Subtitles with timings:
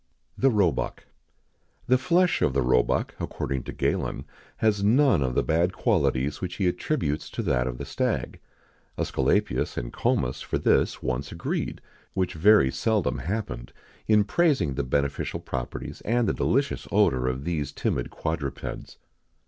[0.33, 1.05] [XIX 56] THE ROEBUCK.
[1.85, 4.25] The flesh of the roebuck, according to Galen,
[4.57, 8.41] has none of the bad qualities which he attributes to that of the stag.[XIX
[8.97, 8.97] 57]
[9.37, 11.81] Esculapius and Comus for this once agreed
[12.15, 13.73] which very seldom happened
[14.07, 18.97] in praising the beneficial properties and the delicious odour of these timid quadrupeds.